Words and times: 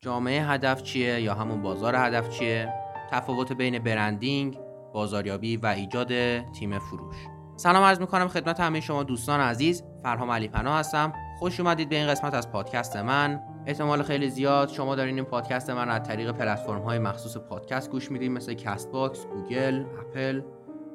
جامعه 0.00 0.42
هدف 0.42 0.82
چیه 0.82 1.20
یا 1.20 1.34
همون 1.34 1.62
بازار 1.62 1.94
هدف 1.96 2.28
چیه؟ 2.28 2.72
تفاوت 3.10 3.52
بین 3.52 3.78
برندینگ 3.78 4.58
بازاریابی 4.92 5.56
و 5.56 5.66
ایجاد 5.66 6.08
تیم 6.52 6.78
فروش. 6.78 7.16
سلام 7.56 7.84
عرض 7.84 8.00
می‌کنم 8.00 8.28
خدمت 8.28 8.60
همه 8.60 8.80
شما 8.80 9.02
دوستان 9.02 9.40
عزیز. 9.40 9.82
فرهام 10.02 10.30
علی 10.30 10.48
پناه 10.48 10.78
هستم. 10.78 11.12
خوش 11.38 11.60
اومدید 11.60 11.88
به 11.88 11.96
این 11.96 12.08
قسمت 12.08 12.34
از 12.34 12.52
پادکست 12.52 12.96
من. 12.96 13.40
احتمال 13.66 14.02
خیلی 14.02 14.30
زیاد 14.30 14.68
شما 14.68 14.94
دارین 14.94 15.14
این 15.14 15.24
پادکست 15.24 15.70
من 15.70 15.88
از 15.88 16.02
طریق 16.02 16.32
پلتفرم 16.32 16.82
های 16.82 16.98
مخصوص 16.98 17.36
پادکست 17.36 17.90
گوش 17.90 18.10
میدین 18.10 18.32
مثل 18.32 18.54
کست 18.54 18.92
باکس، 18.92 19.26
گوگل، 19.26 19.84
اپل 20.00 20.42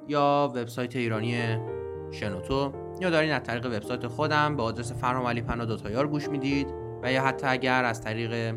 یا 0.08 0.52
وبسایت 0.56 0.96
ایرانی 0.96 1.58
شنوتو. 2.12 2.74
یا 3.02 3.10
دارین 3.10 3.32
از 3.32 3.44
طریق 3.44 3.66
وبسایت 3.66 4.08
خودم 4.08 4.56
به 4.56 4.64
آدرس 4.64 4.94
فرهام 4.94 5.26
علی 5.26 5.42
پناه 5.42 6.06
گوش 6.06 6.30
می‌دید. 6.30 6.68
و 7.04 7.12
یا 7.12 7.24
حتی 7.24 7.48
اگر 7.48 7.86
از 7.86 8.02
طریق 8.02 8.56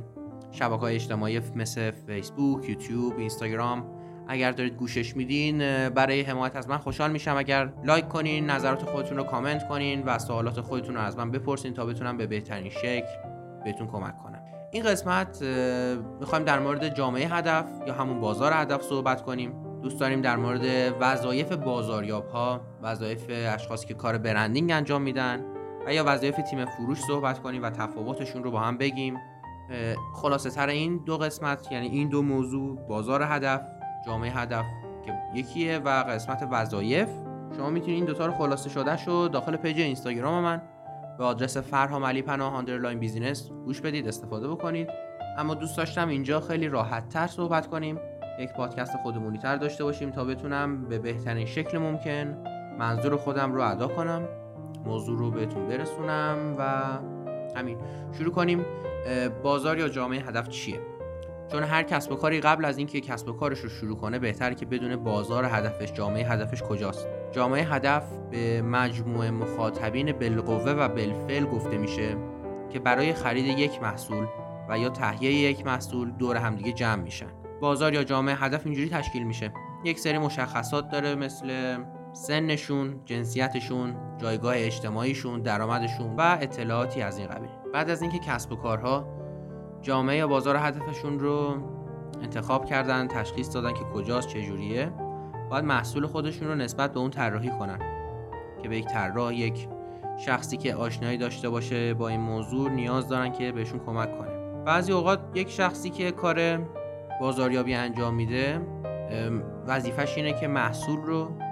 شبکه 0.50 0.80
های 0.80 0.94
اجتماعی 0.94 1.40
مثل 1.54 1.90
فیسبوک، 1.90 2.68
یوتیوب، 2.68 3.18
اینستاگرام 3.18 3.86
اگر 4.28 4.52
دارید 4.52 4.76
گوشش 4.76 5.16
میدین 5.16 5.58
برای 5.88 6.20
حمایت 6.20 6.56
از 6.56 6.68
من 6.68 6.78
خوشحال 6.78 7.10
میشم. 7.10 7.36
اگر 7.36 7.72
لایک 7.84 8.08
کنین 8.08 8.50
نظرات 8.50 8.82
خودتون 8.82 9.16
رو 9.16 9.22
کامنت 9.22 9.68
کنین 9.68 10.02
و 10.02 10.18
سوالات 10.18 10.60
خودتون 10.60 10.94
رو 10.94 11.00
از 11.00 11.16
من 11.16 11.30
بپرسین 11.30 11.74
تا 11.74 11.86
بتونم 11.86 12.16
به 12.16 12.26
بهترین 12.26 12.70
شکل 12.70 13.06
بهتون 13.64 13.86
کمک 13.86 14.16
کنم. 14.16 14.42
این 14.72 14.82
قسمت 14.82 15.42
می‌خوایم 16.20 16.44
در 16.44 16.58
مورد 16.58 16.94
جامعه 16.94 17.28
هدف 17.28 17.66
یا 17.86 17.94
همون 17.94 18.20
بازار 18.20 18.52
هدف 18.54 18.82
صحبت 18.82 19.22
کنیم. 19.22 19.52
دوست 19.82 20.00
داریم 20.00 20.20
در 20.20 20.36
مورد 20.36 20.94
وظایف 21.00 21.52
بازاریاب 21.52 22.28
ها 22.28 22.60
وظایف 22.82 23.24
اشخاصی 23.28 23.86
که 23.86 23.94
کار 23.94 24.18
برندینگ 24.18 24.72
انجام 24.72 25.02
میدن 25.02 25.44
و 25.86 25.94
یا 25.94 26.04
وظایف 26.06 26.36
تیم 26.50 26.64
فروش 26.64 26.98
صحبت 27.00 27.38
کنیم 27.38 27.62
و 27.62 27.70
تفاوتشون 27.70 28.44
رو 28.44 28.50
با 28.50 28.60
هم 28.60 28.78
بگیم. 28.78 29.16
خلاصه 30.14 30.50
تر 30.50 30.68
این 30.68 30.96
دو 31.06 31.18
قسمت 31.18 31.72
یعنی 31.72 31.86
این 31.86 32.08
دو 32.08 32.22
موضوع 32.22 32.76
بازار 32.88 33.22
هدف 33.22 33.60
جامعه 34.06 34.30
هدف 34.30 34.64
که 35.06 35.12
یکیه 35.34 35.78
و 35.78 35.88
قسمت 35.88 36.48
وظایف. 36.50 37.08
شما 37.56 37.70
می‌تونید 37.70 37.96
این 37.96 38.04
دوتا 38.04 38.26
رو 38.26 38.32
خلاصه 38.32 38.70
شده 38.70 38.96
شو 38.96 39.28
داخل 39.32 39.56
پیج 39.56 39.80
اینستاگرام 39.80 40.44
من 40.44 40.62
به 41.18 41.24
آدرس 41.24 41.56
فرهام 41.56 42.04
علی 42.04 42.22
پناه 42.22 42.54
underline 42.54 42.98
business 42.98 43.50
گوش 43.50 43.80
بدید 43.80 44.08
استفاده 44.08 44.48
بکنید. 44.48 44.88
اما 45.38 45.54
دوست 45.54 45.76
داشتم 45.76 46.08
اینجا 46.08 46.40
خیلی 46.40 46.68
راحت 46.68 47.08
تر 47.08 47.26
صحبت 47.26 47.66
کنیم. 47.66 47.98
یک 48.38 48.52
پادکست 48.52 48.96
خودمونی 48.96 49.38
تر 49.38 49.56
داشته 49.56 49.84
باشیم 49.84 50.10
تا 50.10 50.24
بتونم 50.24 50.84
به 50.88 50.98
بهترین 50.98 51.46
شکل 51.46 51.78
ممکن 51.78 52.36
منظور 52.78 53.16
خودم 53.16 53.52
رو 53.52 53.70
ادا 53.70 53.88
کنم 53.88 54.28
موضوع 54.84 55.18
رو 55.18 55.30
بهتون 55.30 55.68
برسونم 55.68 56.54
و 56.58 56.98
همین. 57.56 57.78
شروع 58.18 58.32
کنیم. 58.32 58.64
بازار 59.42 59.78
یا 59.78 59.88
جامعه 59.88 60.20
هدف 60.20 60.48
چیه؟ 60.48 60.80
چون 61.52 61.62
هر 61.62 61.82
کسب 61.82 62.12
و 62.12 62.16
کاری 62.16 62.40
قبل 62.40 62.64
از 62.64 62.78
اینکه 62.78 63.00
کسب 63.00 63.28
و 63.28 63.32
کارش 63.32 63.60
رو 63.60 63.68
شروع 63.68 63.96
کنه 63.96 64.18
بهتره 64.18 64.54
که 64.54 64.66
بدون 64.66 64.96
بازار 64.96 65.44
هدفش 65.44 65.92
جامعه 65.92 66.24
هدفش 66.28 66.62
کجاست؟ 66.62 67.08
جامعه 67.32 67.64
هدف 67.64 68.04
به 68.30 68.62
مجموعه 68.62 69.30
مخاطبین 69.30 70.12
بالقوه 70.12 70.72
و 70.72 70.88
بالفعل 70.88 71.44
گفته 71.44 71.78
میشه 71.78 72.16
که 72.70 72.78
برای 72.78 73.12
خرید 73.12 73.58
یک 73.58 73.82
محصول 73.82 74.26
و 74.68 74.78
یا 74.78 74.88
تهیه 74.88 75.32
یک 75.32 75.66
محصول 75.66 76.10
دور 76.10 76.36
همدیگه 76.36 76.72
جمع 76.72 77.02
میشن. 77.02 77.30
بازار 77.60 77.94
یا 77.94 78.04
جامعه 78.04 78.34
هدف 78.34 78.66
اینجوری 78.66 78.88
تشکیل 78.88 79.22
میشه. 79.22 79.52
یک 79.84 79.98
سری 79.98 80.18
مشخصات 80.18 80.88
داره 80.88 81.14
مثل 81.14 81.76
سنشون، 82.16 83.00
جنسیتشون، 83.04 83.94
جایگاه 84.18 84.54
اجتماعیشون، 84.56 85.42
درآمدشون 85.42 86.16
و 86.16 86.38
اطلاعاتی 86.40 87.02
از 87.02 87.18
این 87.18 87.26
قبیل. 87.28 87.50
بعد 87.74 87.90
از 87.90 88.02
اینکه 88.02 88.18
کسب 88.18 88.52
و 88.52 88.56
کارها 88.56 89.06
جامعه 89.82 90.16
یا 90.16 90.26
بازار 90.26 90.56
هدفشون 90.56 91.18
رو 91.18 91.56
انتخاب 92.22 92.64
کردن 92.64 93.08
تشخیص 93.08 93.54
دادن 93.54 93.72
که 93.72 93.84
کجاست 93.94 94.28
چجوریه 94.28 94.92
باید 95.50 95.64
محصول 95.64 96.06
خودشون 96.06 96.48
رو 96.48 96.54
نسبت 96.54 96.92
به 96.92 97.00
اون 97.00 97.10
طراحی 97.10 97.50
کنن 97.50 97.78
که 98.62 98.68
به 98.68 98.76
یک 98.76 98.86
طراح 98.86 99.34
یک 99.34 99.68
شخصی 100.18 100.56
که 100.56 100.74
آشنایی 100.74 101.18
داشته 101.18 101.48
باشه 101.48 101.94
با 101.94 102.08
این 102.08 102.20
موضوع 102.20 102.70
نیاز 102.70 103.08
دارن 103.08 103.32
که 103.32 103.52
بهشون 103.52 103.80
کمک 103.86 104.18
کنه 104.18 104.62
بعضی 104.64 104.92
اوقات 104.92 105.20
یک 105.34 105.50
شخصی 105.50 105.90
که 105.90 106.10
کار 106.10 106.58
بازاریابی 107.20 107.74
انجام 107.74 108.14
میده 108.14 108.60
وظیفش 109.66 110.16
اینه 110.16 110.32
که 110.32 110.48
محصول 110.48 111.00
رو 111.00 111.45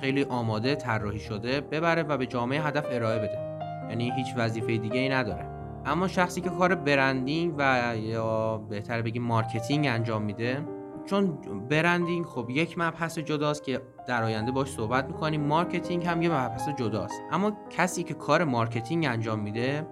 خیلی 0.00 0.24
آماده 0.24 0.74
طراحی 0.74 1.18
شده 1.18 1.60
ببره 1.60 2.02
و 2.02 2.16
به 2.16 2.26
جامعه 2.26 2.62
هدف 2.62 2.86
ارائه 2.90 3.18
بده. 3.18 3.38
یعنی 3.88 4.12
هیچ 4.16 4.26
وظیفه 4.36 4.76
دیگه 4.76 5.00
ای 5.00 5.08
نداره. 5.08 5.46
اما 5.86 6.08
شخصی 6.08 6.40
که 6.40 6.50
کار 6.50 6.74
branding 6.74 7.54
و 7.58 7.92
یا 7.96 8.58
بهتر 8.58 9.02
بگیم 9.02 9.22
marketing 9.22 9.86
انجام 9.86 10.22
میده 10.22 10.64
چون 11.06 11.38
branding 11.68 12.26
خب 12.26 12.50
یک 12.50 12.78
مبحث 12.78 13.18
جداست 13.18 13.64
که 13.64 13.80
در 14.06 14.22
آینده 14.22 14.52
باش 14.52 14.68
صحبت 14.68 15.06
می‌کنیم. 15.06 15.40
marketing 15.40 16.06
هم 16.06 16.22
یه 16.22 16.28
مبحث 16.28 16.68
جداست. 16.78 17.22
اما 17.32 17.52
کسی 17.70 18.02
که 18.02 18.14
کار 18.14 18.44
marketing 18.44 19.06
انجام 19.06 19.40
میده 19.40 19.86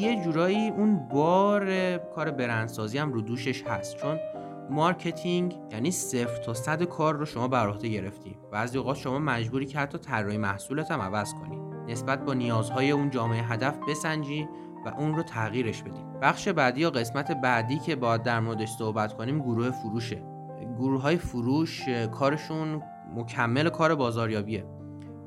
یه 0.00 0.22
جورایی 0.24 0.68
اون 0.68 1.08
بار 1.08 1.96
کار 1.98 2.30
برندسازی 2.30 2.98
هم 2.98 3.12
رو 3.12 3.20
دوشش 3.20 3.62
هست. 3.62 3.96
چون 3.96 4.18
marketing 4.70 5.58
یعنی 5.72 5.90
صفر 5.90 6.42
تا 6.42 6.54
صد 6.54 6.82
کار 6.82 7.16
رو 7.16 7.24
شما 7.24 7.48
بر 7.48 7.68
عهده 7.68 7.88
گرفتی. 7.88 8.36
بعضی 8.52 8.78
اوقات 8.78 8.96
شما 8.96 9.18
مجبوری 9.18 9.66
که 9.66 9.78
حتی 9.78 9.98
طراحی 9.98 10.38
محصولت 10.38 10.90
هم 10.90 11.00
عوض 11.00 11.34
کنی. 11.34 11.60
نسبت 11.92 12.24
با 12.24 12.34
نیازهای 12.34 12.90
اون 12.90 13.10
جامعه 13.10 13.42
هدف 13.42 13.78
بسنجی 13.88 14.48
و 14.86 14.88
اون 14.88 15.14
رو 15.14 15.22
تغییرش 15.22 15.82
بدیم 15.82 16.12
بخش 16.22 16.48
بعدی 16.48 16.80
یا 16.80 16.90
قسمت 16.90 17.32
بعدی 17.32 17.78
که 17.78 17.96
باید 17.96 18.22
در 18.22 18.40
موردش 18.40 18.68
صحبت 18.68 19.16
کنیم 19.16 19.38
گروه 19.38 19.70
فروشه. 19.70 20.22
گروه 20.78 21.02
های 21.02 21.16
فروش 21.16 21.88
کارشون 21.88 22.82
مکمل 23.14 23.68
کار 23.68 23.94
بازاریابیه. 23.94 24.64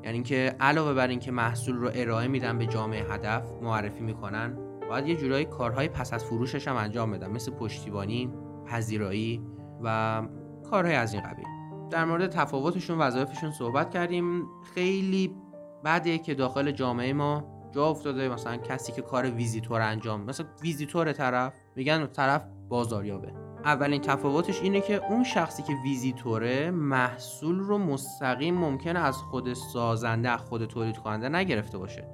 یعنی 0.04 0.14
اینکه 0.14 0.56
علاوه 0.60 0.94
بر 0.94 1.08
اینکه 1.08 1.30
محصول 1.32 1.76
رو 1.76 1.90
ارائه 1.94 2.28
میدن 2.28 2.58
به 2.58 2.66
جامعه 2.66 3.12
هدف 3.12 3.52
معرفی 3.62 4.00
می‌کنن 4.00 4.58
باید 4.88 5.06
یه 5.06 5.16
جورایی 5.16 5.44
کارهای 5.44 5.88
پس 5.88 6.12
از 6.12 6.24
فروشش 6.24 6.68
هم 6.68 6.76
انجام 6.76 7.10
بدن. 7.10 7.30
مثل 7.30 7.52
پشتیبانی 7.52 8.32
پذیرایی 8.66 9.42
و 9.82 10.22
کارهای 10.70 10.94
از 10.94 11.14
این 11.14 11.22
قبیل. 11.22 11.46
در 11.90 12.04
مورد 12.04 12.30
تفاوتشون 12.30 12.98
وظایفشون 12.98 13.50
صحبت 13.50 13.90
کردیم. 13.90 14.46
خیلی 14.74 15.36
بده 15.84 16.18
که 16.18 16.34
داخل 16.34 16.70
جامعه 16.70 17.12
ما 17.12 17.54
جا 17.74 17.86
افتاده 17.86 18.28
مثلا 18.28 18.56
کسی 18.56 18.92
که 18.92 19.02
کار 19.02 19.30
ویزیتور 19.30 19.80
انجام 19.80 20.24
مثلا 20.24 20.46
ویزیتور 20.62 21.12
طرف 21.12 21.52
میگن 21.76 22.06
طرف 22.06 22.44
بازاریابه. 22.68 23.32
اولین 23.64 24.00
تفاوتش 24.00 24.62
اینه 24.62 24.80
که 24.80 25.06
اون 25.10 25.24
شخصی 25.24 25.62
که 25.62 25.72
ویزیتوره 25.84 26.70
محصول 26.70 27.58
رو 27.58 27.78
مستقیم 27.78 28.54
ممکنه 28.54 28.98
از 28.98 29.16
خود 29.16 29.52
سازنده 29.52 30.30
از 30.30 30.40
خود 30.40 30.64
تولید 30.64 30.96
کننده 30.96 31.28
نگرفته 31.28 31.78
باشه. 31.78 32.08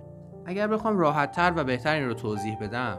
اگر 0.46 0.66
بخوام 0.66 0.98
راحت 0.98 1.32
تر 1.32 1.52
و 1.56 1.64
بهتر 1.64 1.94
این 1.94 2.06
رو 2.06 2.14
توضیح 2.14 2.58
بدم 2.60 2.98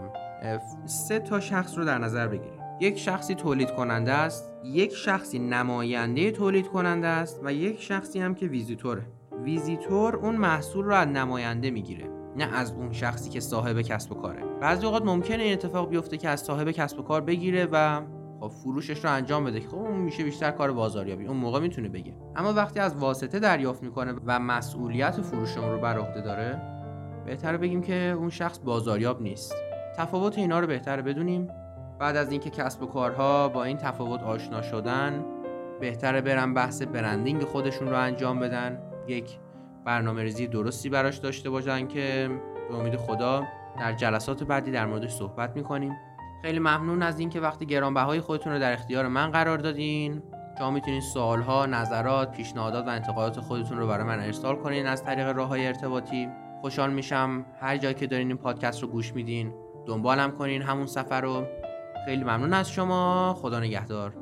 سه 0.86 1.20
تا 1.20 1.40
شخص 1.40 1.78
رو 1.78 1.86
در 1.86 1.98
نظر 1.98 2.28
بگیریم. 2.28 2.61
یک 2.82 3.00
شخصی 3.00 3.36
تولید 3.36 3.72
کننده 3.72 4.12
است 4.12 4.52
یک 4.64 4.94
شخصی 4.94 5.40
نماینده 5.40 6.32
تولید 6.32 6.68
کننده 6.68 7.08
است 7.08 7.42
و 7.44 7.54
یک 7.54 7.82
شخصی 7.82 8.20
هم 8.20 8.36
که 8.36 8.46
ویزیتوره. 8.46 9.06
ویزیتور 9.44 10.16
اون 10.16 10.36
محصول 10.36 10.86
رو 10.86 10.94
از 10.94 11.08
نماینده 11.08 11.72
می‌گیره 11.72 12.10
نه 12.38 12.58
از 12.58 12.72
اون 12.72 12.92
شخصی 12.92 13.30
که 13.30 13.40
صاحب 13.40 13.82
کسب 13.82 14.12
و 14.12 14.16
کاره. 14.16 14.44
بعضی 14.62 14.86
اوقات 14.86 15.06
ممکنه 15.06 15.44
این 15.44 15.54
اتفاق 15.54 15.90
بیفته 15.90 16.18
که 16.18 16.30
از 16.30 16.40
صاحب 16.40 16.72
کسب 16.72 17.00
و 17.00 17.02
کار 17.02 17.22
بگیره 17.22 17.68
و 17.72 18.02
خب 18.40 18.48
فروشش 18.48 19.06
رو 19.06 19.12
انجام 19.12 19.44
بده 19.44 19.60
خب 19.60 19.78
اون 19.78 19.98
میشه 19.98 20.24
بیشتر 20.24 20.52
کار 20.52 20.72
بازاریابی 20.72 21.26
اون 21.26 21.38
موقع 21.38 21.60
می‌تونه 21.60 21.90
بگه. 21.90 22.14
اما 22.36 22.54
وقتی 22.54 22.80
از 22.80 22.96
واسطه 22.96 23.40
دریافت 23.40 23.84
می‌کنه 23.84 24.14
و 24.26 24.40
مسئولیت 24.40 25.22
فروش 25.22 25.58
اون 25.58 25.72
رو 25.72 25.80
بر 25.80 25.98
عهده 25.98 26.22
داره 26.22 26.62
بهتره 27.26 27.58
بگیم 27.58 27.82
که 27.82 28.16
اون 28.18 28.30
شخص 28.30 28.60
بازاریاب 28.60 29.22
نیست. 29.22 29.56
تفاوت 29.98 30.38
اینا 30.38 30.60
رو 30.60 30.68
بهتره 30.68 31.02
بدونیم. 31.02 31.48
بعد 32.02 32.18
از 32.18 32.32
اینکه 32.32 32.50
کسب 32.50 32.84
و 32.84 32.86
کارها 32.86 33.50
با 33.50 33.64
این 33.64 33.78
تفاوت 33.78 34.24
آشنا 34.24 34.62
شدن 34.62 35.26
بهتره 35.80 36.22
برن 36.22 36.54
بحث 36.54 36.82
برندینگ 36.82 37.44
خودشون 37.44 37.90
رو 37.90 37.96
انجام 37.96 38.40
بدن. 38.40 38.80
یک 39.08 39.38
برنامه 39.86 40.24
ریزی 40.24 40.48
درستی 40.48 40.90
براش 40.90 41.18
داشته 41.18 41.50
باشن 41.50 41.88
که 41.88 42.30
به 42.70 42.76
امید 42.76 42.96
خدا 42.96 43.44
در 43.80 43.94
جلسات 43.94 44.44
بعدی 44.44 44.72
در 44.72 44.86
موردش 44.86 45.12
صحبت 45.12 45.56
می‌کنیم. 45.56 45.94
خیلی 46.42 46.60
ممنون 46.60 47.04
از 47.04 47.20
اینکه 47.20 47.40
وقتی 47.40 47.66
گرانبهای 47.66 48.20
خودتون 48.20 48.54
رو 48.54 48.60
در 48.60 48.74
اختیار 48.74 49.08
من 49.08 49.32
قرار 49.32 49.58
دادین. 49.58 50.24
شما 50.58 50.72
می‌تونید 50.72 51.02
سوالها، 51.02 51.66
نظرات، 51.66 52.32
پیشنهادات 52.32 52.86
و 52.86 52.90
انتقادات 52.90 53.40
خودتون 53.40 53.78
رو 53.78 53.88
برای 53.88 54.04
من 54.04 54.20
ارسال 54.20 54.56
کنین 54.56 54.88
از 54.88 55.04
طریق 55.04 55.28
راه 55.28 55.48
های 55.48 55.68
ارتباطی. 55.68 56.30
خوشحال 56.62 56.94
میشم 56.94 57.46
هر 57.60 57.78
جایی 57.78 57.96
که 57.96 58.08
دارین 58.08 58.28
این 58.28 58.38
پادکست 58.38 58.82
رو 58.82 58.88
گوش 58.88 59.14
میدین. 59.14 59.54
دنبالم 59.86 60.32
کنین 60.32 60.62
همون 60.62 60.86
سفر 60.86 61.22
رو. 61.22 61.46
خیلی 62.06 62.24
ممنون 62.24 62.54
از 62.54 62.72
شما. 62.72 63.34
خدا 63.42 63.60
نگهدار. 63.60 64.21